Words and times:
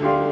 Um 0.00 0.31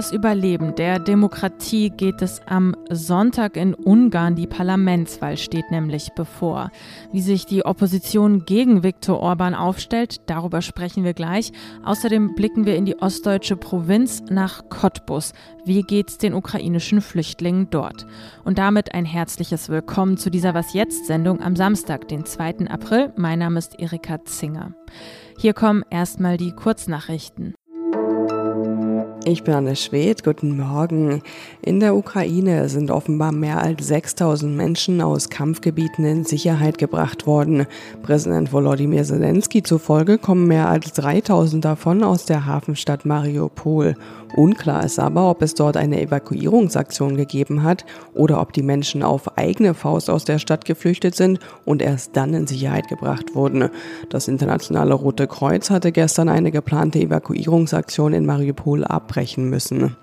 das 0.00 0.12
Überleben 0.12 0.74
der 0.76 0.98
Demokratie 0.98 1.90
geht 1.90 2.22
es 2.22 2.40
am 2.46 2.74
Sonntag 2.88 3.58
in 3.58 3.74
Ungarn. 3.74 4.34
Die 4.34 4.46
Parlamentswahl 4.46 5.36
steht 5.36 5.70
nämlich 5.70 6.12
bevor. 6.16 6.70
Wie 7.12 7.20
sich 7.20 7.44
die 7.44 7.66
Opposition 7.66 8.46
gegen 8.46 8.82
Viktor 8.82 9.20
Orban 9.20 9.54
aufstellt, 9.54 10.22
darüber 10.24 10.62
sprechen 10.62 11.04
wir 11.04 11.12
gleich. 11.12 11.52
Außerdem 11.84 12.34
blicken 12.34 12.64
wir 12.64 12.76
in 12.76 12.86
die 12.86 12.96
ostdeutsche 12.96 13.56
Provinz 13.56 14.22
nach 14.30 14.70
Cottbus. 14.70 15.34
Wie 15.66 15.82
geht's 15.82 16.16
den 16.16 16.32
ukrainischen 16.32 17.02
Flüchtlingen 17.02 17.68
dort? 17.68 18.06
Und 18.42 18.56
damit 18.56 18.94
ein 18.94 19.04
herzliches 19.04 19.68
Willkommen 19.68 20.16
zu 20.16 20.30
dieser 20.30 20.54
Was 20.54 20.72
jetzt 20.72 21.08
Sendung 21.08 21.42
am 21.42 21.56
Samstag, 21.56 22.08
den 22.08 22.24
2. 22.24 22.70
April. 22.70 23.12
Mein 23.16 23.40
Name 23.40 23.58
ist 23.58 23.78
Erika 23.78 24.24
Zinger. 24.24 24.72
Hier 25.36 25.52
kommen 25.52 25.84
erstmal 25.90 26.38
die 26.38 26.52
Kurznachrichten. 26.52 27.52
Ich 29.26 29.44
bin 29.44 29.52
Anne 29.52 29.76
Schwed, 29.76 30.24
guten 30.24 30.56
Morgen. 30.56 31.20
In 31.60 31.78
der 31.78 31.94
Ukraine 31.94 32.70
sind 32.70 32.90
offenbar 32.90 33.32
mehr 33.32 33.60
als 33.60 33.86
6000 33.86 34.56
Menschen 34.56 35.02
aus 35.02 35.28
Kampfgebieten 35.28 36.06
in 36.06 36.24
Sicherheit 36.24 36.78
gebracht 36.78 37.26
worden. 37.26 37.66
Präsident 38.02 38.50
Volodymyr 38.50 39.04
Zelensky 39.04 39.62
zufolge 39.62 40.16
kommen 40.16 40.48
mehr 40.48 40.70
als 40.70 40.94
3000 40.94 41.62
davon 41.62 42.02
aus 42.02 42.24
der 42.24 42.46
Hafenstadt 42.46 43.04
Mariupol. 43.04 43.94
Unklar 44.36 44.84
ist 44.84 44.98
aber, 44.98 45.28
ob 45.28 45.42
es 45.42 45.54
dort 45.54 45.76
eine 45.76 46.00
Evakuierungsaktion 46.00 47.16
gegeben 47.16 47.62
hat 47.62 47.84
oder 48.14 48.40
ob 48.40 48.52
die 48.52 48.62
Menschen 48.62 49.02
auf 49.02 49.36
eigene 49.36 49.74
Faust 49.74 50.08
aus 50.08 50.24
der 50.24 50.38
Stadt 50.38 50.64
geflüchtet 50.64 51.14
sind 51.16 51.40
und 51.64 51.82
erst 51.82 52.16
dann 52.16 52.32
in 52.32 52.46
Sicherheit 52.46 52.88
gebracht 52.88 53.34
wurden. 53.34 53.70
Das 54.08 54.28
internationale 54.28 54.94
Rote 54.94 55.26
Kreuz 55.26 55.68
hatte 55.68 55.90
gestern 55.92 56.28
eine 56.28 56.52
geplante 56.52 57.00
Evakuierungsaktion 57.00 58.12
in 58.12 58.24
Mariupol 58.24 58.84
abbrechen 59.10 59.50
müssen. 59.50 59.96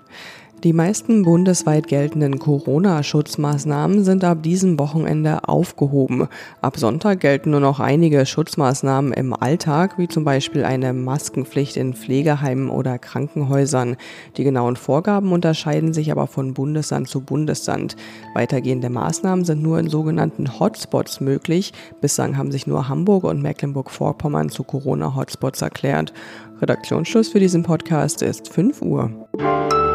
Die 0.64 0.72
meisten 0.72 1.22
bundesweit 1.22 1.86
geltenden 1.86 2.40
Corona-Schutzmaßnahmen 2.40 4.02
sind 4.02 4.24
ab 4.24 4.42
diesem 4.42 4.76
Wochenende 4.80 5.48
aufgehoben. 5.48 6.26
Ab 6.60 6.78
Sonntag 6.78 7.20
gelten 7.20 7.52
nur 7.52 7.60
noch 7.60 7.78
einige 7.78 8.26
Schutzmaßnahmen 8.26 9.12
im 9.12 9.34
Alltag, 9.34 9.98
wie 9.98 10.08
zum 10.08 10.24
Beispiel 10.24 10.64
eine 10.64 10.92
Maskenpflicht 10.92 11.76
in 11.76 11.94
Pflegeheimen 11.94 12.70
oder 12.70 12.98
Krankenhäusern. 12.98 13.96
Die 14.36 14.42
genauen 14.42 14.74
Vorgaben 14.74 15.30
unterscheiden 15.30 15.92
sich 15.92 16.10
aber 16.10 16.26
von 16.26 16.54
Bundesland 16.54 17.06
zu 17.06 17.20
Bundesland. 17.20 17.94
Weitergehende 18.34 18.90
Maßnahmen 18.90 19.44
sind 19.44 19.62
nur 19.62 19.78
in 19.78 19.88
sogenannten 19.88 20.58
Hotspots 20.58 21.20
möglich. 21.20 21.72
Bislang 22.00 22.36
haben 22.36 22.50
sich 22.50 22.66
nur 22.66 22.88
Hamburg 22.88 23.22
und 23.22 23.40
Mecklenburg-Vorpommern 23.42 24.48
zu 24.48 24.64
Corona-Hotspots 24.64 25.62
erklärt. 25.62 26.12
Redaktionsschluss 26.60 27.28
für 27.28 27.38
diesen 27.38 27.62
Podcast 27.62 28.22
ist 28.22 28.48
5 28.52 28.82
Uhr. 28.82 29.87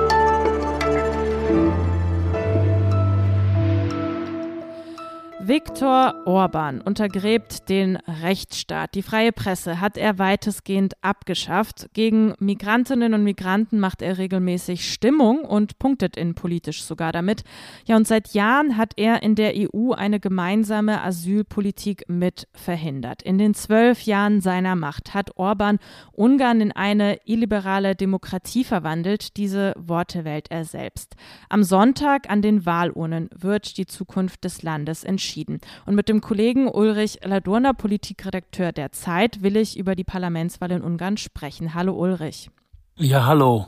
thank 1.43 1.77
you 1.77 1.82
Viktor 5.45 6.25
Orban 6.25 6.79
untergräbt 6.79 7.67
den 7.67 7.97
Rechtsstaat. 7.97 8.95
Die 8.95 9.01
freie 9.01 9.33
Presse 9.33 9.81
hat 9.81 9.97
er 9.97 10.17
weitestgehend 10.17 10.93
abgeschafft. 11.01 11.89
Gegen 11.91 12.33
Migrantinnen 12.39 13.13
und 13.13 13.25
Migranten 13.25 13.77
macht 13.77 14.01
er 14.01 14.17
regelmäßig 14.17 14.89
Stimmung 14.89 15.41
und 15.41 15.79
punktet 15.79 16.15
innenpolitisch 16.15 16.83
sogar 16.83 17.11
damit. 17.11 17.43
Ja, 17.85 17.97
und 17.97 18.07
seit 18.07 18.33
Jahren 18.33 18.77
hat 18.77 18.93
er 18.95 19.21
in 19.21 19.35
der 19.35 19.53
EU 19.57 19.91
eine 19.91 20.21
gemeinsame 20.21 21.01
Asylpolitik 21.01 22.05
mit 22.07 22.47
verhindert. 22.53 23.21
In 23.21 23.37
den 23.37 23.53
zwölf 23.53 24.03
Jahren 24.03 24.39
seiner 24.39 24.77
Macht 24.77 25.13
hat 25.13 25.35
Orban 25.35 25.79
Ungarn 26.13 26.61
in 26.61 26.71
eine 26.71 27.19
illiberale 27.25 27.97
Demokratie 27.97 28.63
verwandelt. 28.63 29.35
Diese 29.35 29.73
Worte 29.77 30.23
wählt 30.23 30.51
er 30.51 30.63
selbst. 30.63 31.17
Am 31.49 31.63
Sonntag 31.63 32.29
an 32.29 32.41
den 32.41 32.65
Wahlurnen 32.65 33.29
wird 33.35 33.77
die 33.77 33.87
Zukunft 33.87 34.45
des 34.45 34.63
Landes 34.63 35.03
entschieden 35.03 35.32
entschieden. 35.33 35.59
Und 35.85 35.95
mit 35.95 36.09
dem 36.09 36.21
Kollegen 36.21 36.67
Ulrich 36.67 37.19
Ladurner, 37.23 37.73
Politikredakteur 37.73 38.71
der 38.71 38.91
Zeit, 38.91 39.41
will 39.41 39.57
ich 39.57 39.77
über 39.77 39.95
die 39.95 40.03
Parlamentswahl 40.03 40.71
in 40.71 40.81
Ungarn 40.81 41.17
sprechen. 41.17 41.73
Hallo 41.73 41.93
Ulrich. 41.93 42.49
Ja, 42.97 43.25
hallo. 43.25 43.65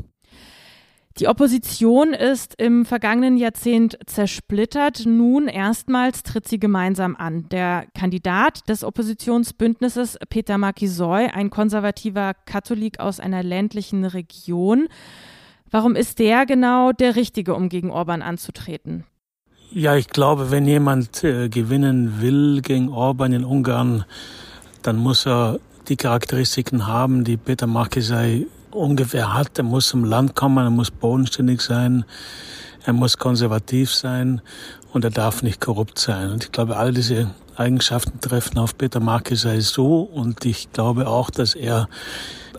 Die 1.18 1.30
Opposition 1.30 2.14
ist 2.14 2.56
im 2.62 2.86
vergangenen 2.86 3.38
Jahrzehnt 3.38 3.98
zersplittert. 4.06 5.06
Nun 5.06 5.48
erstmals 5.48 6.24
tritt 6.24 6.46
sie 6.46 6.60
gemeinsam 6.60 7.16
an. 7.16 7.48
Der 7.50 7.86
Kandidat 7.98 8.68
des 8.68 8.84
Oppositionsbündnisses, 8.84 10.18
Peter 10.30 10.58
Markisoy, 10.58 11.28
ein 11.28 11.50
konservativer 11.50 12.34
Katholik 12.46 13.00
aus 13.00 13.22
einer 13.22 13.44
ländlichen 13.44 14.04
Region. 14.04 14.90
Warum 15.72 15.96
ist 15.96 16.20
der 16.20 16.46
genau 16.46 16.92
der 16.92 17.16
Richtige, 17.16 17.56
um 17.56 17.70
gegen 17.70 17.92
Orban 17.92 18.22
anzutreten? 18.22 19.06
Ja, 19.78 19.98
ich 19.98 20.08
glaube, 20.08 20.52
wenn 20.52 20.66
jemand 20.66 21.22
äh, 21.26 21.50
gewinnen 21.50 22.22
will 22.22 22.62
gegen 22.62 22.88
Orban 22.88 23.34
in 23.34 23.44
Ungarn, 23.44 24.06
dann 24.84 24.96
muss 24.96 25.28
er 25.28 25.60
die 25.90 25.98
Charakteristiken 25.98 26.88
haben, 26.88 27.26
die 27.26 27.36
Peter 27.36 27.68
Markisei 27.68 28.48
ungefähr 28.72 29.34
hat. 29.34 29.58
Er 29.58 29.66
muss 29.66 29.90
zum 29.90 30.06
Land 30.06 30.34
kommen, 30.34 30.64
er 30.64 30.70
muss 30.70 30.92
bodenständig 30.92 31.60
sein, 31.60 32.06
er 32.86 32.94
muss 32.94 33.18
konservativ 33.18 33.94
sein 33.94 34.40
und 34.94 35.04
er 35.04 35.12
darf 35.12 35.44
nicht 35.44 35.60
korrupt 35.60 36.00
sein. 36.00 36.32
Und 36.32 36.46
ich 36.46 36.54
glaube, 36.54 36.78
all 36.78 36.94
diese 36.94 37.32
Eigenschaften 37.58 38.22
treffen 38.22 38.58
auf 38.60 38.78
Peter 38.78 39.02
Markisei 39.02 39.60
so 39.60 40.04
und 40.04 40.46
ich 40.46 40.72
glaube 40.72 41.10
auch, 41.10 41.30
dass 41.30 41.54
er 41.54 41.90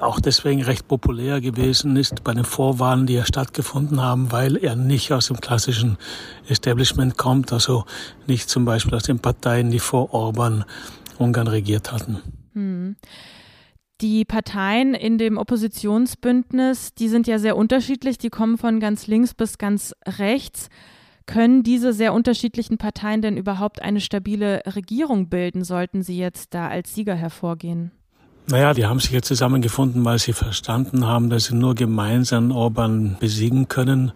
auch 0.03 0.21
deswegen 0.21 0.63
recht 0.63 0.89
populär 0.89 1.41
gewesen 1.41 1.97
ist 1.97 2.25
bei 2.25 2.35
den 2.35 2.45
Vorwahlen, 2.45 3.07
die 3.07 3.15
ja 3.15 3.25
stattgefunden 3.25 4.01
haben, 4.01 4.33
weil 4.33 4.57
er 4.57 4.77
nicht 4.77 5.13
aus 5.13 5.29
dem 5.29 5.41
klassischen 5.41 5.99
Establishment 6.49 7.17
kommt, 7.17 7.53
also 7.53 7.85
nicht 8.27 8.49
zum 8.49 8.65
Beispiel 8.65 8.95
aus 8.95 9.05
den 9.05 9.19
Parteien, 9.19 9.71
die 9.71 9.79
vor 9.79 10.15
Orban 10.15 10.65
Ungarn 11.19 11.49
regiert 11.49 11.93
hatten. 11.93 12.19
Hm. 12.55 12.97
Die 14.03 14.27
Parteien 14.27 14.93
in 14.93 15.17
dem 15.17 15.39
Oppositionsbündnis, 15.39 16.95
die 16.95 17.09
sind 17.09 17.27
ja 17.27 17.39
sehr 17.39 17.57
unterschiedlich, 17.57 18.19
die 18.19 18.29
kommen 18.29 18.59
von 18.59 18.79
ganz 18.79 19.07
links 19.07 19.33
bis 19.33 19.57
ganz 19.57 19.95
rechts. 20.07 20.69
Können 21.25 21.63
diese 21.63 21.93
sehr 21.93 22.13
unterschiedlichen 22.13 22.77
Parteien 22.77 23.23
denn 23.23 23.37
überhaupt 23.37 23.81
eine 23.81 24.01
stabile 24.01 24.63
Regierung 24.67 25.29
bilden, 25.29 25.65
sollten 25.65 26.03
sie 26.03 26.19
jetzt 26.19 26.53
da 26.53 26.69
als 26.69 26.95
Sieger 26.95 27.15
hervorgehen? 27.15 27.91
Naja, 28.49 28.75
die 28.75 28.87
haben 28.87 29.01
sich 29.01 29.11
jetzt 29.11 29.27
zusammengefunden, 29.27 30.05
weil 30.05 30.21
sie 30.21 30.33
verstanden 30.33 31.05
haben, 31.05 31.31
dass 31.31 31.47
sie 31.47 31.57
nur 31.57 31.75
gemeinsam 31.75 32.53
Orban 32.53 33.17
besiegen 33.19 33.67
können. 33.67 34.13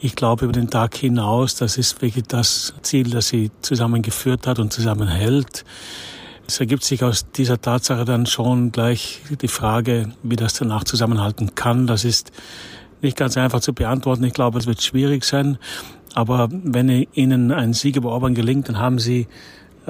Ich 0.00 0.16
glaube, 0.16 0.46
über 0.46 0.52
den 0.52 0.70
Tag 0.70 0.96
hinaus, 0.96 1.56
das 1.56 1.76
ist 1.76 2.00
wirklich 2.00 2.24
das 2.26 2.72
Ziel, 2.80 3.10
das 3.10 3.28
sie 3.28 3.50
zusammengeführt 3.60 4.46
hat 4.46 4.60
und 4.60 4.72
zusammenhält. 4.72 5.66
Es 6.48 6.58
ergibt 6.58 6.84
sich 6.84 7.04
aus 7.04 7.30
dieser 7.32 7.60
Tatsache 7.60 8.06
dann 8.06 8.24
schon 8.24 8.72
gleich 8.72 9.20
die 9.42 9.48
Frage, 9.48 10.10
wie 10.22 10.36
das 10.36 10.54
danach 10.54 10.84
zusammenhalten 10.84 11.54
kann. 11.54 11.86
Das 11.86 12.06
ist 12.06 12.32
nicht 13.02 13.18
ganz 13.18 13.36
einfach 13.36 13.60
zu 13.60 13.74
beantworten. 13.74 14.24
Ich 14.24 14.32
glaube, 14.32 14.58
es 14.58 14.66
wird 14.66 14.80
schwierig 14.80 15.22
sein. 15.22 15.58
Aber 16.14 16.48
wenn 16.50 16.88
Ihnen 16.88 17.52
ein 17.52 17.74
Sieg 17.74 17.96
über 17.96 18.08
Orban 18.08 18.34
gelingt, 18.34 18.70
dann 18.70 18.78
haben 18.78 18.98
Sie 18.98 19.28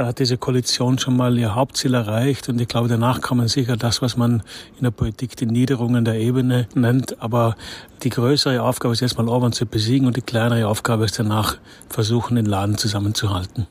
hat 0.07 0.19
diese 0.19 0.37
Koalition 0.37 0.99
schon 0.99 1.17
mal 1.17 1.39
ihr 1.39 1.55
Hauptziel 1.55 1.95
erreicht 1.95 2.49
und 2.49 2.61
ich 2.61 2.69
glaube, 2.69 2.89
danach 2.89 3.21
kommen 3.21 3.49
sicher 3.49 3.77
das, 3.77 4.03
was 4.03 4.17
man 4.17 4.43
in 4.77 4.85
der 4.85 4.91
Politik 4.91 5.37
die 5.37 5.47
Niederungen 5.47 6.05
der 6.05 6.15
Ebene 6.15 6.69
nennt. 6.75 7.21
Aber 7.23 7.57
die 8.03 8.11
größere 8.11 8.63
Aufgabe 8.63 8.93
ist 8.93 9.01
jetzt 9.01 9.19
mal 9.19 9.29
Orban 9.29 9.53
zu 9.53 9.67
besiegen 9.67 10.07
und 10.07 10.17
die 10.17 10.23
kleinere 10.23 10.69
Aufgabe 10.69 11.05
ist 11.05 11.19
danach 11.19 11.57
versuchen, 11.89 12.37
den 12.37 12.47
Laden 12.47 12.77
zusammenzuhalten. 12.79 13.67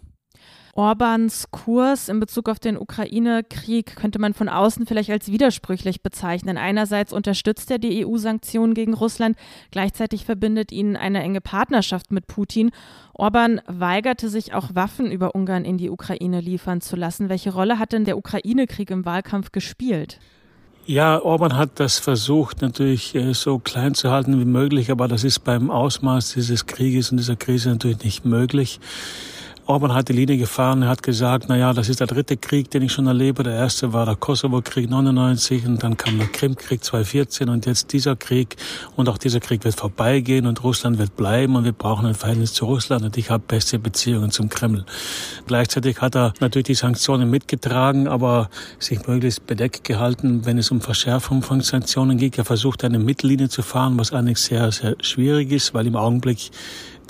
Orbans 0.79 1.51
Kurs 1.51 2.07
in 2.07 2.22
Bezug 2.22 2.47
auf 2.47 2.57
den 2.57 2.78
Ukraine-Krieg 2.78 3.97
könnte 3.97 4.17
man 4.17 4.34
von 4.34 4.47
außen 4.47 4.85
vielleicht 4.85 5.09
als 5.09 5.29
widersprüchlich 5.29 6.02
bezeichnen. 6.02 6.58
Einerseits 6.58 7.11
unterstützt 7.11 7.70
er 7.70 7.79
die 7.79 8.05
EU-Sanktionen 8.05 8.73
gegen 8.73 8.93
Russland, 8.93 9.35
gleichzeitig 9.72 10.23
verbindet 10.23 10.72
ihn 10.72 10.96
eine 10.96 11.22
enge 11.22 11.41
Partnerschaft 11.41 12.14
mit 12.14 12.28
Putin. 12.28 12.72
Orban 13.14 13.59
weigerte 13.67 14.29
sich 14.29 14.53
auch 14.53 14.73
Waffen 14.73 15.11
über 15.11 15.35
Ungarn 15.35 15.66
in 15.66 15.78
die 15.78 15.90
Ukraine 15.90 16.40
liefern 16.40 16.79
zu 16.79 16.96
lassen. 16.96 17.28
Welche 17.28 17.52
Rolle 17.52 17.78
hat 17.78 17.91
denn 17.91 18.05
der 18.05 18.17
Ukraine-Krieg 18.17 18.90
im 18.90 19.03
Wahlkampf 19.03 19.52
gespielt? 19.52 20.22
Ja, 20.85 21.22
Orban 21.22 21.58
hat 21.58 21.81
das 21.81 21.99
versucht, 21.99 22.61
natürlich 22.61 23.14
äh, 23.16 23.34
so 23.34 23.59
klein 23.59 23.96
zu 23.96 24.11
halten 24.11 24.40
wie 24.40 24.46
möglich, 24.46 24.91
aber 24.91 25.09
das 25.09 25.26
ist 25.26 25.40
beim 25.40 25.72
Ausmaß 25.72 26.35
dieses 26.35 26.67
Krieges 26.67 27.11
und 27.11 27.17
dieser 27.17 27.35
Krise 27.35 27.67
natürlich 27.67 28.02
nicht 28.05 28.23
möglich. 28.23 28.79
Orban 29.69 29.93
hat 29.93 30.09
die 30.09 30.13
Linie 30.13 30.37
gefahren, 30.37 30.81
er 30.81 30.89
hat 30.89 31.03
gesagt, 31.03 31.45
na 31.47 31.55
ja, 31.55 31.73
das 31.73 31.89
ist 31.89 31.99
der 31.99 32.07
dritte 32.07 32.37
Krieg, 32.37 32.71
den 32.71 32.81
ich 32.81 32.91
schon 32.91 33.05
erlebe. 33.05 33.43
Der 33.43 33.53
erste 33.53 33.93
war 33.93 34.03
der 34.03 34.16
Kosovo-Krieg 34.16 34.89
99 34.89 35.63
und 35.67 35.83
dann 35.83 35.95
kam 35.95 36.17
der 36.17 36.25
Krimkrieg 36.25 36.83
2014 36.83 37.49
und 37.49 37.67
jetzt 37.67 37.93
dieser 37.93 38.16
Krieg. 38.16 38.55
Und 38.95 39.09
auch 39.09 39.19
dieser 39.19 39.39
Krieg 39.39 39.63
wird 39.63 39.75
vorbeigehen 39.75 40.47
und 40.47 40.63
Russland 40.63 40.97
wird 40.97 41.16
bleiben 41.16 41.55
und 41.55 41.66
wir 41.66 41.71
brauchen 41.71 42.07
ein 42.07 42.16
Verhältnis 42.16 42.53
zu 42.53 42.66
Russland 42.66 43.05
und 43.05 43.16
ich 43.16 43.29
habe 43.29 43.43
beste 43.47 43.77
Beziehungen 43.77 44.31
zum 44.31 44.49
Kreml. 44.49 44.85
Gleichzeitig 45.45 46.01
hat 46.01 46.16
er 46.16 46.33
natürlich 46.39 46.66
die 46.66 46.73
Sanktionen 46.73 47.29
mitgetragen, 47.29 48.07
aber 48.07 48.49
sich 48.79 49.05
möglichst 49.05 49.45
bedeckt 49.45 49.83
gehalten, 49.83 50.47
wenn 50.47 50.57
es 50.57 50.71
um 50.71 50.81
Verschärfung 50.81 51.43
von 51.43 51.61
Sanktionen 51.61 52.17
geht. 52.17 52.39
Er 52.39 52.45
versucht 52.45 52.83
eine 52.83 52.97
Mittellinie 52.97 53.49
zu 53.49 53.61
fahren, 53.61 53.99
was 53.99 54.13
eigentlich 54.13 54.39
sehr, 54.39 54.71
sehr 54.71 54.95
schwierig 55.01 55.51
ist, 55.51 55.75
weil 55.75 55.85
im 55.85 55.95
Augenblick 55.95 56.49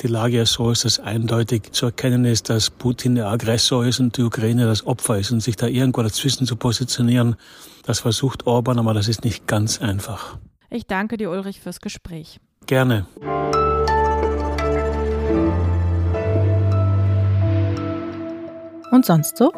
die 0.02 0.08
Lage 0.08 0.38
ja 0.38 0.46
so 0.46 0.72
ist, 0.72 0.86
dass 0.86 1.00
eindeutig 1.00 1.72
zu 1.72 1.88
erkennen 1.88 2.26
ist, 2.26 2.50
dass 2.50 2.70
Putin 2.70 3.16
der 3.16 3.28
Aggressor 3.28 3.86
ist 3.86 4.00
und 4.00 4.16
die 4.18 4.24
Ukraine 4.24 4.66
das 4.66 4.86
Opfer 4.86 5.18
ist 5.18 5.32
und 5.32 5.42
sich 5.42 5.56
da 5.56 5.68
irgendwo 5.68 6.02
dazwischen 6.02 6.46
zu 6.46 6.56
positionieren, 6.56 7.36
das 7.86 8.00
versucht 8.00 8.48
Orban, 8.48 8.80
aber 8.80 8.94
das 8.94 9.08
ist 9.08 9.24
nicht 9.24 9.48
ganz 9.48 9.82
einfach. 9.82 10.38
Ich 10.70 10.86
danke 10.86 11.18
dir, 11.18 11.30
Ulrich, 11.32 11.60
fürs 11.60 11.82
Gespräch. 11.82 12.40
Gerne. 12.66 13.08
Und 18.92 19.06
sonst 19.06 19.38
so? 19.38 19.52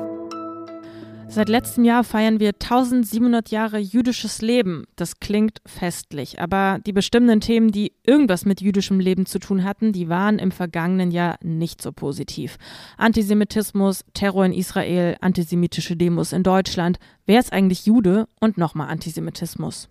Seit 1.34 1.48
letztem 1.48 1.86
Jahr 1.86 2.04
feiern 2.04 2.42
wir 2.42 2.50
1700 2.50 3.52
Jahre 3.52 3.78
jüdisches 3.78 4.42
Leben. 4.42 4.84
Das 4.98 5.22
klingt 5.22 5.62
festlich, 5.66 6.42
aber 6.42 6.80
die 6.86 6.92
bestimmenden 6.92 7.40
Themen, 7.40 7.72
die 7.72 7.94
irgendwas 8.06 8.44
mit 8.44 8.60
jüdischem 8.60 9.00
Leben 9.00 9.26
zu 9.26 9.40
tun 9.40 9.64
hatten, 9.64 9.94
die 9.94 10.10
waren 10.10 10.40
im 10.40 10.52
vergangenen 10.52 11.10
Jahr 11.10 11.38
nicht 11.42 11.82
so 11.82 11.94
positiv. 11.94 12.58
Antisemitismus, 12.98 14.04
Terror 14.14 14.46
in 14.46 14.52
Israel, 14.52 15.16
antisemitische 15.22 15.96
Demos 15.96 16.34
in 16.34 16.44
Deutschland. 16.44 17.00
Wer 17.26 17.40
ist 17.40 17.54
eigentlich 17.54 17.86
Jude? 17.86 18.28
Und 18.42 18.58
nochmal 18.58 18.90
Antisemitismus. 18.90 19.88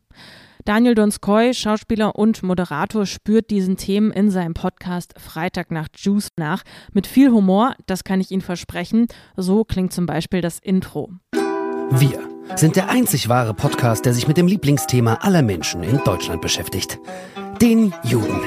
Daniel 0.64 0.94
Donskoy, 0.94 1.54
Schauspieler 1.54 2.16
und 2.16 2.42
Moderator, 2.42 3.06
spürt 3.06 3.50
diesen 3.50 3.76
Themen 3.76 4.10
in 4.10 4.30
seinem 4.30 4.54
Podcast 4.54 5.14
Freitag 5.18 5.70
nach 5.70 5.88
Juice 5.96 6.28
nach. 6.36 6.62
Mit 6.92 7.06
viel 7.06 7.30
Humor, 7.30 7.74
das 7.86 8.04
kann 8.04 8.20
ich 8.20 8.30
Ihnen 8.30 8.42
versprechen. 8.42 9.06
So 9.36 9.64
klingt 9.64 9.92
zum 9.92 10.06
Beispiel 10.06 10.42
das 10.42 10.58
Intro. 10.58 11.10
Wir 11.92 12.20
sind 12.54 12.76
der 12.76 12.88
einzig 12.88 13.28
wahre 13.28 13.52
Podcast, 13.52 14.06
der 14.06 14.14
sich 14.14 14.28
mit 14.28 14.36
dem 14.36 14.46
Lieblingsthema 14.46 15.14
aller 15.22 15.42
Menschen 15.42 15.82
in 15.82 15.98
Deutschland 16.04 16.40
beschäftigt. 16.40 17.00
Den 17.60 17.92
Juden. 18.04 18.40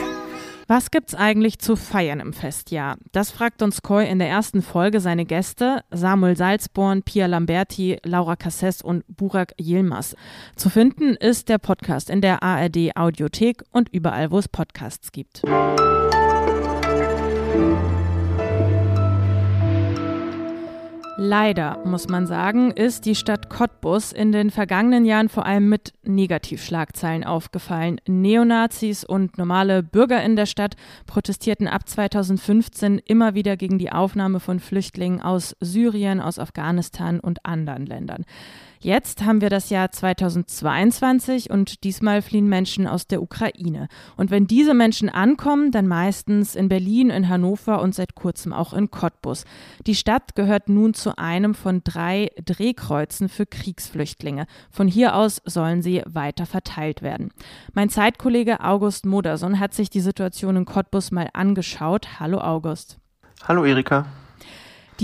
Was 0.67 0.91
gibt's 0.91 1.13
eigentlich 1.13 1.59
zu 1.59 1.75
feiern 1.75 2.21
im 2.21 2.31
Festjahr? 2.31 2.97
Das 3.11 3.31
fragt 3.31 3.61
uns 3.61 3.81
Koi 3.81 4.05
in 4.05 4.19
der 4.19 4.29
ersten 4.29 4.61
Folge 4.61 5.01
seine 5.01 5.25
Gäste 5.25 5.83
Samuel 5.91 6.37
Salzborn, 6.37 7.03
Pia 7.03 7.25
Lamberti, 7.25 7.97
Laura 8.03 8.37
Casses 8.37 8.81
und 8.81 9.03
Burak 9.07 9.53
Yilmaz. 9.59 10.15
Zu 10.55 10.69
finden 10.69 11.15
ist 11.15 11.49
der 11.49 11.57
Podcast 11.57 12.09
in 12.09 12.21
der 12.21 12.43
ARD 12.43 12.95
Audiothek 12.95 13.63
und 13.71 13.89
überall, 13.89 14.31
wo 14.31 14.39
es 14.39 14.47
Podcasts 14.47 15.11
gibt. 15.11 15.43
Leider, 21.15 21.79
muss 21.85 22.09
man 22.09 22.25
sagen, 22.25 22.71
ist 22.71 23.05
die 23.05 23.13
Stadt 23.13 23.47
Cottbus 23.47 24.11
in 24.11 24.31
den 24.31 24.49
vergangenen 24.49 25.05
Jahren 25.05 25.29
vor 25.29 25.45
allem 25.45 25.69
mit 25.69 25.93
Negativschlagzeilen 26.01 27.23
aufgefallen. 27.23 28.01
Neonazis 28.07 29.03
und 29.03 29.37
normale 29.37 29.83
Bürger 29.83 30.23
in 30.23 30.35
der 30.35 30.47
Stadt 30.47 30.75
protestierten 31.05 31.67
ab 31.67 31.87
2015 31.87 32.97
immer 32.97 33.35
wieder 33.35 33.57
gegen 33.57 33.77
die 33.77 33.91
Aufnahme 33.91 34.39
von 34.39 34.59
Flüchtlingen 34.59 35.21
aus 35.21 35.55
Syrien, 35.59 36.19
aus 36.19 36.39
Afghanistan 36.39 37.19
und 37.19 37.45
anderen 37.45 37.85
Ländern. 37.85 38.25
Jetzt 38.83 39.23
haben 39.23 39.39
wir 39.39 39.49
das 39.49 39.69
Jahr 39.69 39.91
2022 39.91 41.49
und 41.49 41.85
diesmal 41.85 42.21
fliehen 42.21 42.49
Menschen 42.49 42.85
aus 42.85 43.07
der 43.07 43.21
Ukraine. 43.21 43.87
Und 44.17 44.29
wenn 44.29 44.45
diese 44.45 44.73
Menschen 44.73 45.07
ankommen, 45.07 45.71
dann 45.71 45.87
meistens 45.87 46.53
in 46.53 46.67
Berlin, 46.67 47.09
in 47.09 47.29
Hannover 47.29 47.81
und 47.81 47.95
seit 47.95 48.13
kurzem 48.13 48.51
auch 48.51 48.73
in 48.73 48.91
Cottbus. 48.91 49.45
Die 49.87 49.95
Stadt 49.95 50.35
gehört 50.35 50.67
nun 50.67 50.93
zu 50.93 51.17
einem 51.17 51.55
von 51.55 51.81
drei 51.85 52.29
Drehkreuzen 52.43 53.29
für 53.29 53.45
Kriegsflüchtlinge. 53.45 54.47
Von 54.69 54.89
hier 54.89 55.15
aus 55.15 55.41
sollen 55.45 55.81
sie 55.81 56.03
weiter 56.05 56.45
verteilt 56.45 57.01
werden. 57.01 57.31
Mein 57.71 57.87
Zeitkollege 57.87 58.59
August 58.59 59.05
Moderson 59.05 59.61
hat 59.61 59.73
sich 59.73 59.91
die 59.91 60.01
Situation 60.01 60.57
in 60.57 60.65
Cottbus 60.65 61.11
mal 61.11 61.29
angeschaut. 61.31 62.19
Hallo 62.19 62.39
August. 62.39 62.97
Hallo 63.47 63.63
Erika. 63.63 64.07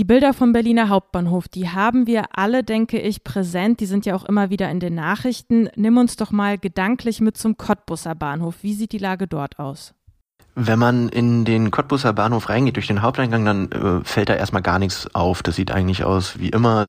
Die 0.00 0.06
Bilder 0.06 0.32
vom 0.32 0.54
Berliner 0.54 0.88
Hauptbahnhof, 0.88 1.46
die 1.46 1.68
haben 1.68 2.06
wir 2.06 2.38
alle, 2.38 2.64
denke 2.64 2.98
ich, 2.98 3.22
präsent. 3.22 3.80
Die 3.80 3.86
sind 3.86 4.06
ja 4.06 4.14
auch 4.14 4.24
immer 4.24 4.48
wieder 4.48 4.70
in 4.70 4.80
den 4.80 4.94
Nachrichten. 4.94 5.68
Nimm 5.76 5.98
uns 5.98 6.16
doch 6.16 6.30
mal 6.30 6.56
gedanklich 6.56 7.20
mit 7.20 7.36
zum 7.36 7.58
Cottbusser 7.58 8.14
Bahnhof. 8.14 8.62
Wie 8.62 8.72
sieht 8.72 8.92
die 8.92 8.98
Lage 8.98 9.26
dort 9.26 9.58
aus? 9.58 9.92
Wenn 10.56 10.78
man 10.80 11.08
in 11.08 11.44
den 11.44 11.70
Cottbusser 11.70 12.12
Bahnhof 12.12 12.48
reingeht 12.48 12.74
durch 12.74 12.88
den 12.88 13.02
Haupteingang, 13.02 13.44
dann 13.44 13.70
äh, 13.70 14.04
fällt 14.04 14.28
da 14.28 14.34
erstmal 14.34 14.62
gar 14.62 14.80
nichts 14.80 15.14
auf. 15.14 15.42
Das 15.42 15.54
sieht 15.54 15.70
eigentlich 15.70 16.04
aus 16.04 16.40
wie 16.40 16.48
immer. 16.48 16.86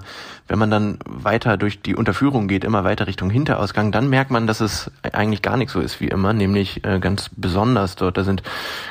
Wenn 0.48 0.58
man 0.58 0.72
dann 0.72 0.98
weiter 1.06 1.58
durch 1.58 1.82
die 1.82 1.96
Unterführung 1.96 2.48
geht, 2.48 2.64
immer 2.64 2.84
weiter 2.84 3.08
Richtung 3.08 3.30
Hinterausgang, 3.30 3.92
dann 3.92 4.10
merkt 4.10 4.32
man, 4.32 4.48
dass 4.48 4.62
es 4.62 4.90
eigentlich 5.14 5.44
gar 5.44 5.58
nicht 5.58 5.70
so 5.70 5.80
ist 5.80 6.02
wie 6.02 6.08
immer, 6.08 6.34
nämlich 6.34 6.84
äh, 6.84 7.00
ganz 7.00 7.30
besonders 7.38 7.96
dort. 7.96 8.18
Da 8.18 8.24
sind 8.24 8.42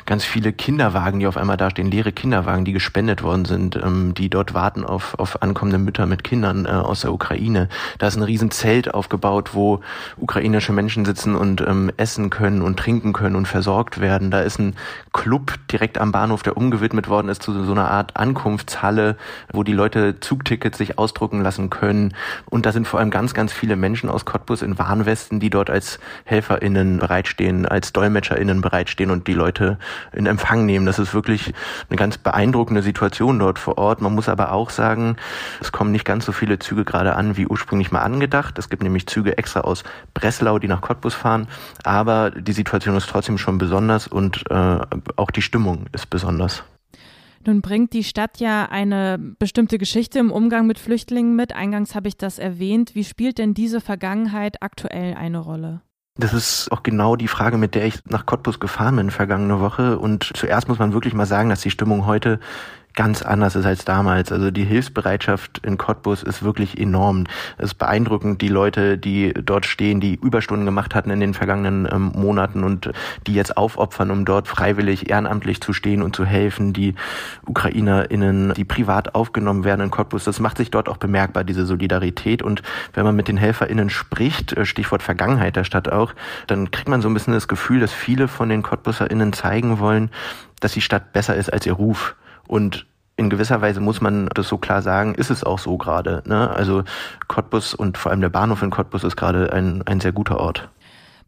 ganz 0.06 0.24
viele 0.24 0.52
Kinderwagen, 0.52 1.18
die 1.18 1.26
auf 1.26 1.36
einmal 1.36 1.56
da 1.56 1.68
stehen, 1.68 1.90
leere 1.90 2.12
Kinderwagen, 2.12 2.64
die 2.64 2.72
gespendet 2.72 3.24
worden 3.24 3.46
sind, 3.46 3.76
ähm, 3.76 4.14
die 4.14 4.30
dort 4.30 4.54
warten 4.54 4.84
auf, 4.84 5.18
auf 5.18 5.42
ankommende 5.42 5.78
Mütter 5.78 6.06
mit 6.06 6.22
Kindern 6.22 6.66
äh, 6.66 6.68
aus 6.68 7.00
der 7.00 7.12
Ukraine. 7.12 7.68
Da 7.98 8.06
ist 8.06 8.16
ein 8.16 8.22
riesen 8.22 8.52
Zelt 8.52 8.94
aufgebaut, 8.94 9.50
wo 9.52 9.80
ukrainische 10.16 10.72
Menschen 10.72 11.04
sitzen 11.04 11.34
und 11.34 11.60
ähm, 11.60 11.90
essen 11.96 12.30
können 12.30 12.62
und 12.62 12.78
trinken 12.78 13.12
können 13.12 13.34
und 13.34 13.48
versorgt 13.48 14.00
werden. 14.00 14.30
Da 14.30 14.40
ist 14.40 14.59
ein 14.60 14.76
Club 15.12 15.54
direkt 15.70 15.98
am 15.98 16.12
Bahnhof, 16.12 16.42
der 16.42 16.56
umgewidmet 16.56 17.08
worden 17.08 17.28
ist 17.28 17.42
zu 17.42 17.64
so 17.64 17.72
einer 17.72 17.90
Art 17.90 18.16
Ankunftshalle, 18.16 19.16
wo 19.52 19.62
die 19.62 19.72
Leute 19.72 20.20
Zugtickets 20.20 20.78
sich 20.78 20.98
ausdrucken 20.98 21.42
lassen 21.42 21.70
können. 21.70 22.14
Und 22.48 22.66
da 22.66 22.72
sind 22.72 22.86
vor 22.86 23.00
allem 23.00 23.10
ganz, 23.10 23.34
ganz 23.34 23.52
viele 23.52 23.76
Menschen 23.76 24.08
aus 24.08 24.24
Cottbus 24.24 24.62
in 24.62 24.78
Warnwesten, 24.78 25.40
die 25.40 25.50
dort 25.50 25.70
als 25.70 25.98
HelferInnen 26.24 26.98
bereitstehen, 26.98 27.66
als 27.66 27.92
DolmetscherInnen 27.92 28.60
bereitstehen 28.60 29.10
und 29.10 29.26
die 29.26 29.34
Leute 29.34 29.78
in 30.12 30.26
Empfang 30.26 30.66
nehmen. 30.66 30.86
Das 30.86 30.98
ist 30.98 31.14
wirklich 31.14 31.52
eine 31.88 31.96
ganz 31.96 32.18
beeindruckende 32.18 32.82
Situation 32.82 33.38
dort 33.38 33.58
vor 33.58 33.78
Ort. 33.78 34.00
Man 34.00 34.14
muss 34.14 34.28
aber 34.28 34.52
auch 34.52 34.70
sagen, 34.70 35.16
es 35.60 35.72
kommen 35.72 35.92
nicht 35.92 36.04
ganz 36.04 36.24
so 36.26 36.32
viele 36.32 36.58
Züge 36.58 36.84
gerade 36.84 37.16
an, 37.16 37.36
wie 37.36 37.46
ursprünglich 37.46 37.90
mal 37.90 38.02
angedacht. 38.02 38.58
Es 38.58 38.68
gibt 38.68 38.82
nämlich 38.82 39.06
Züge 39.06 39.38
extra 39.38 39.60
aus 39.60 39.84
Breslau, 40.14 40.58
die 40.58 40.68
nach 40.68 40.80
Cottbus 40.80 41.14
fahren. 41.14 41.48
Aber 41.84 42.30
die 42.30 42.52
Situation 42.52 42.96
ist 42.96 43.08
trotzdem 43.08 43.38
schon 43.38 43.58
besonders 43.58 44.06
und 44.06 44.49
äh, 44.50 44.80
auch 45.16 45.30
die 45.30 45.42
Stimmung 45.42 45.86
ist 45.92 46.10
besonders. 46.10 46.64
Nun 47.46 47.62
bringt 47.62 47.94
die 47.94 48.04
Stadt 48.04 48.38
ja 48.38 48.66
eine 48.70 49.18
bestimmte 49.38 49.78
Geschichte 49.78 50.18
im 50.18 50.30
Umgang 50.30 50.66
mit 50.66 50.78
Flüchtlingen 50.78 51.36
mit. 51.36 51.54
Eingangs 51.54 51.94
habe 51.94 52.08
ich 52.08 52.18
das 52.18 52.38
erwähnt. 52.38 52.94
Wie 52.94 53.04
spielt 53.04 53.38
denn 53.38 53.54
diese 53.54 53.80
Vergangenheit 53.80 54.62
aktuell 54.62 55.14
eine 55.14 55.38
Rolle? 55.38 55.80
Das 56.16 56.34
ist 56.34 56.70
auch 56.70 56.82
genau 56.82 57.16
die 57.16 57.28
Frage, 57.28 57.56
mit 57.56 57.74
der 57.74 57.86
ich 57.86 58.04
nach 58.04 58.26
Cottbus 58.26 58.60
gefahren 58.60 58.96
bin 58.96 59.10
vergangene 59.10 59.60
Woche. 59.60 59.98
Und 59.98 60.30
zuerst 60.34 60.68
muss 60.68 60.78
man 60.78 60.92
wirklich 60.92 61.14
mal 61.14 61.24
sagen, 61.24 61.48
dass 61.48 61.62
die 61.62 61.70
Stimmung 61.70 62.04
heute 62.04 62.40
ganz 63.00 63.22
anders 63.22 63.56
ist 63.56 63.64
als 63.64 63.86
damals. 63.86 64.30
Also 64.30 64.50
die 64.50 64.66
Hilfsbereitschaft 64.66 65.64
in 65.64 65.78
Cottbus 65.78 66.22
ist 66.22 66.42
wirklich 66.42 66.78
enorm. 66.78 67.24
Es 67.56 67.70
ist 67.70 67.78
beeindruckend, 67.78 68.42
die 68.42 68.48
Leute, 68.48 68.98
die 68.98 69.32
dort 69.32 69.64
stehen, 69.64 70.00
die 70.00 70.16
Überstunden 70.16 70.66
gemacht 70.66 70.94
hatten 70.94 71.08
in 71.08 71.18
den 71.18 71.32
vergangenen 71.32 71.88
ähm, 71.90 72.12
Monaten 72.14 72.62
und 72.62 72.90
die 73.26 73.32
jetzt 73.32 73.56
aufopfern, 73.56 74.10
um 74.10 74.26
dort 74.26 74.48
freiwillig 74.48 75.08
ehrenamtlich 75.08 75.62
zu 75.62 75.72
stehen 75.72 76.02
und 76.02 76.14
zu 76.14 76.26
helfen. 76.26 76.74
Die 76.74 76.94
UkrainerInnen, 77.46 78.52
die 78.52 78.66
privat 78.66 79.14
aufgenommen 79.14 79.64
werden 79.64 79.80
in 79.80 79.90
Cottbus, 79.90 80.24
das 80.24 80.38
macht 80.38 80.58
sich 80.58 80.70
dort 80.70 80.86
auch 80.90 80.98
bemerkbar, 80.98 81.42
diese 81.42 81.64
Solidarität. 81.64 82.42
Und 82.42 82.60
wenn 82.92 83.06
man 83.06 83.16
mit 83.16 83.28
den 83.28 83.38
HelferInnen 83.38 83.88
spricht, 83.88 84.52
äh, 84.52 84.66
Stichwort 84.66 85.02
Vergangenheit 85.02 85.56
der 85.56 85.64
Stadt 85.64 85.88
auch, 85.88 86.12
dann 86.48 86.70
kriegt 86.70 86.90
man 86.90 87.00
so 87.00 87.08
ein 87.08 87.14
bisschen 87.14 87.32
das 87.32 87.48
Gefühl, 87.48 87.80
dass 87.80 87.94
viele 87.94 88.28
von 88.28 88.50
den 88.50 88.60
CottbuserInnen 88.60 89.32
zeigen 89.32 89.78
wollen, 89.78 90.10
dass 90.60 90.72
die 90.72 90.82
Stadt 90.82 91.14
besser 91.14 91.34
ist 91.34 91.50
als 91.50 91.64
ihr 91.64 91.72
Ruf. 91.72 92.14
Und 92.46 92.89
in 93.20 93.28
gewisser 93.28 93.60
Weise 93.60 93.80
muss 93.80 94.00
man 94.00 94.28
das 94.34 94.48
so 94.48 94.56
klar 94.56 94.80
sagen, 94.80 95.14
ist 95.14 95.30
es 95.30 95.44
auch 95.44 95.58
so 95.58 95.76
gerade. 95.76 96.22
Ne? 96.26 96.50
Also 96.50 96.84
Cottbus 97.28 97.74
und 97.74 97.98
vor 97.98 98.10
allem 98.10 98.22
der 98.22 98.30
Bahnhof 98.30 98.62
in 98.62 98.70
Cottbus 98.70 99.04
ist 99.04 99.16
gerade 99.16 99.52
ein, 99.52 99.82
ein 99.86 100.00
sehr 100.00 100.12
guter 100.12 100.40
Ort. 100.40 100.70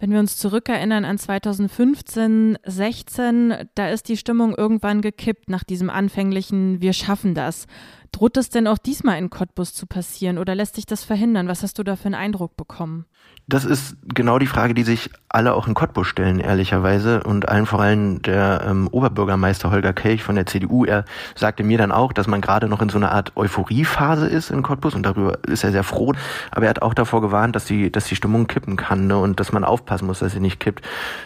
Wenn 0.00 0.10
wir 0.10 0.18
uns 0.18 0.36
zurückerinnern 0.38 1.04
an 1.04 1.18
2015, 1.18 2.58
16, 2.64 3.54
da 3.74 3.88
ist 3.88 4.08
die 4.08 4.16
Stimmung 4.16 4.54
irgendwann 4.56 5.02
gekippt 5.02 5.50
nach 5.50 5.62
diesem 5.62 5.90
anfänglichen 5.90 6.80
Wir 6.80 6.94
schaffen 6.94 7.34
das. 7.34 7.66
Droht 8.12 8.36
es 8.36 8.50
denn 8.50 8.66
auch 8.66 8.78
diesmal 8.78 9.18
in 9.18 9.30
Cottbus 9.30 9.74
zu 9.74 9.86
passieren 9.86 10.38
oder 10.38 10.54
lässt 10.54 10.76
sich 10.76 10.86
das 10.86 11.02
verhindern? 11.02 11.48
Was 11.48 11.62
hast 11.62 11.78
du 11.78 11.82
da 11.82 11.96
für 11.96 12.06
einen 12.06 12.14
Eindruck 12.14 12.56
bekommen? 12.56 13.06
Das 13.48 13.64
ist 13.64 13.96
genau 14.14 14.38
die 14.38 14.46
Frage, 14.46 14.72
die 14.72 14.84
sich 14.84 15.10
alle 15.28 15.54
auch 15.54 15.66
in 15.66 15.74
Cottbus 15.74 16.06
stellen, 16.06 16.38
ehrlicherweise. 16.38 17.22
Und 17.24 17.48
allen 17.48 17.66
vor 17.66 17.80
allem 17.80 18.22
der 18.22 18.64
ähm, 18.66 18.86
Oberbürgermeister 18.88 19.70
Holger 19.70 19.92
Kelch 19.92 20.22
von 20.22 20.36
der 20.36 20.46
CDU. 20.46 20.84
Er 20.84 21.04
sagte 21.34 21.64
mir 21.64 21.76
dann 21.76 21.90
auch, 21.90 22.12
dass 22.12 22.28
man 22.28 22.40
gerade 22.40 22.68
noch 22.68 22.80
in 22.80 22.88
so 22.88 22.98
einer 22.98 23.10
Art 23.10 23.32
Euphoriephase 23.34 24.28
ist 24.28 24.50
in 24.50 24.62
Cottbus 24.62 24.94
und 24.94 25.02
darüber 25.02 25.38
ist 25.46 25.64
er 25.64 25.72
sehr 25.72 25.82
froh. 25.82 26.12
Aber 26.50 26.66
er 26.66 26.70
hat 26.70 26.82
auch 26.82 26.94
davor 26.94 27.20
gewarnt, 27.20 27.56
dass 27.56 27.64
die, 27.64 27.90
dass 27.90 28.04
die 28.04 28.14
Stimmung 28.14 28.46
kippen 28.46 28.76
kann 28.76 29.08
ne? 29.08 29.18
und 29.18 29.40
dass 29.40 29.52
man 29.52 29.64
aufpassen 29.64 30.06
muss, 30.06 30.20
dass 30.20 30.32
sie 30.32 30.40
nicht 30.40 30.60
kippt. 30.60 30.84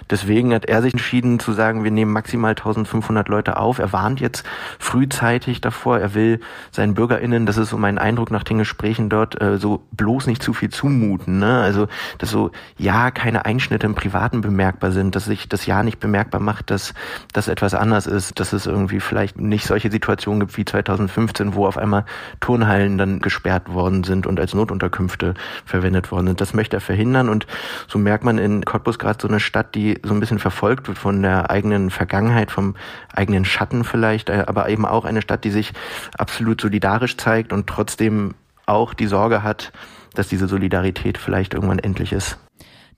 Deswegen 0.08 0.54
hat 0.54 0.64
er 0.64 0.82
sich 0.82 0.94
entschieden 0.94 1.38
zu 1.38 1.52
sagen, 1.52 1.84
wir 1.84 1.90
nehmen 1.90 2.12
maximal 2.12 2.52
1500 2.52 3.28
Leute 3.28 3.58
auf. 3.58 3.78
Er 3.78 3.92
warnt 3.92 4.20
jetzt 4.20 4.44
frühzeitig 4.78 5.60
davor. 5.60 5.98
Er 5.98 6.14
will 6.14 6.40
seinen 6.76 6.94
BürgerInnen, 6.94 7.46
das 7.46 7.56
ist 7.56 7.70
so 7.70 7.78
mein 7.78 7.98
Eindruck 7.98 8.30
nach 8.30 8.44
den 8.44 8.58
Gesprächen 8.58 9.08
dort, 9.08 9.40
äh, 9.40 9.58
so 9.58 9.82
bloß 9.92 10.26
nicht 10.26 10.42
zu 10.42 10.52
viel 10.52 10.70
zumuten. 10.70 11.40
Ne? 11.40 11.60
Also 11.60 11.88
dass 12.18 12.30
so 12.30 12.52
ja 12.78 13.10
keine 13.10 13.44
Einschnitte 13.44 13.86
im 13.86 13.94
Privaten 13.94 14.40
bemerkbar 14.40 14.92
sind, 14.92 15.16
dass 15.16 15.24
sich 15.24 15.48
das 15.48 15.66
ja 15.66 15.82
nicht 15.82 15.98
bemerkbar 15.98 16.40
macht, 16.40 16.70
dass 16.70 16.94
das 17.32 17.48
etwas 17.48 17.74
anders 17.74 18.06
ist, 18.06 18.38
dass 18.38 18.52
es 18.52 18.66
irgendwie 18.66 19.00
vielleicht 19.00 19.40
nicht 19.40 19.66
solche 19.66 19.90
Situationen 19.90 20.40
gibt 20.40 20.56
wie 20.56 20.64
2015, 20.64 21.54
wo 21.54 21.66
auf 21.66 21.76
einmal 21.76 22.04
Turnhallen 22.40 22.98
dann 22.98 23.20
gesperrt 23.20 23.72
worden 23.72 24.04
sind 24.04 24.26
und 24.26 24.38
als 24.38 24.54
Notunterkünfte 24.54 25.34
verwendet 25.64 26.10
worden 26.12 26.28
sind. 26.28 26.40
Das 26.40 26.54
möchte 26.54 26.76
er 26.76 26.80
verhindern 26.80 27.28
und 27.28 27.46
so 27.88 27.98
merkt 27.98 28.24
man 28.24 28.38
in 28.38 28.64
Cottbus 28.64 28.98
gerade 28.98 29.18
so 29.20 29.28
eine 29.28 29.40
Stadt, 29.40 29.74
die 29.74 29.98
so 30.02 30.14
ein 30.14 30.20
bisschen 30.20 30.38
verfolgt 30.38 30.88
wird 30.88 30.98
von 30.98 31.22
der 31.22 31.50
eigenen 31.50 31.90
Vergangenheit, 31.90 32.50
vom 32.50 32.76
eigenen 33.12 33.44
Schatten 33.44 33.84
vielleicht, 33.84 34.28
äh, 34.28 34.44
aber 34.46 34.68
eben 34.68 34.84
auch 34.84 35.04
eine 35.04 35.22
Stadt, 35.22 35.44
die 35.44 35.50
sich 35.50 35.72
absolut 36.18 36.60
solidarisch 36.66 37.16
zeigt 37.16 37.52
und 37.52 37.68
trotzdem 37.68 38.34
auch 38.66 38.92
die 38.92 39.06
Sorge 39.06 39.44
hat, 39.44 39.72
dass 40.14 40.26
diese 40.28 40.48
Solidarität 40.48 41.16
vielleicht 41.16 41.54
irgendwann 41.54 41.78
endlich 41.78 42.12
ist. 42.12 42.38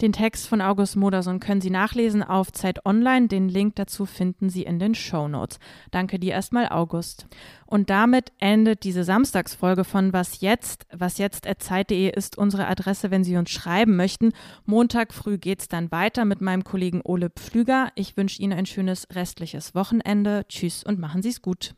Den 0.01 0.13
Text 0.13 0.47
von 0.47 0.61
August 0.61 0.95
Modersohn 0.95 1.41
können 1.41 1.61
Sie 1.61 1.71
nachlesen 1.71 2.23
auf 2.23 2.53
Zeit 2.53 2.87
Online. 2.87 3.27
Den 3.27 3.49
Link 3.49 3.75
dazu 3.75 4.07
finden 4.07 4.49
Sie 4.49 4.63
in 4.63 4.79
den 4.79 4.95
Show 4.95 5.27
Notes. 5.27 5.59
Danke 5.91 6.21
dir 6.21 6.33
erstmal, 6.35 6.69
August. 6.69 7.27
Und 7.67 7.91
damit 7.91 8.31
endet 8.39 8.85
diese 8.85 9.03
Samstagsfolge 9.03 9.83
von 9.83 10.13
Was 10.13 10.41
jetzt? 10.41 10.87
Was 10.93 11.19
jetzt 11.19 11.49
Zeit.de 11.59 12.13
ist 12.17 12.39
unsere 12.39 12.69
Adresse, 12.69 13.11
wenn 13.11 13.25
Sie 13.25 13.37
uns 13.37 13.51
schreiben 13.51 13.97
möchten. 13.97 14.33
Montag 14.67 15.13
früh 15.13 15.37
geht's 15.37 15.67
dann 15.67 15.91
weiter 15.91 16.25
mit 16.25 16.41
meinem 16.41 16.63
Kollegen 16.63 17.01
Ole 17.03 17.29
Pflüger. 17.31 17.89
Ich 17.97 18.17
wünsche 18.17 18.41
Ihnen 18.41 18.57
ein 18.57 18.67
schönes 18.67 19.09
restliches 19.13 19.75
Wochenende. 19.75 20.47
Tschüss 20.49 20.85
und 20.85 21.01
machen 21.01 21.23
Sie 21.23 21.31
es 21.31 21.43
gut. 21.43 21.75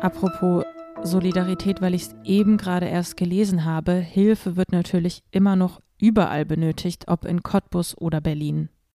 Apropos 0.00 0.64
Solidarität, 1.02 1.80
weil 1.80 1.94
ich 1.94 2.02
es 2.02 2.16
eben 2.24 2.56
gerade 2.56 2.86
erst 2.86 3.16
gelesen 3.16 3.64
habe, 3.64 3.92
Hilfe 3.92 4.56
wird 4.56 4.72
natürlich 4.72 5.22
immer 5.30 5.56
noch 5.56 5.80
überall 6.00 6.44
benötigt, 6.44 7.08
ob 7.08 7.24
in 7.24 7.42
Cottbus 7.42 7.96
oder 7.96 8.20
Berlin. 8.20 8.68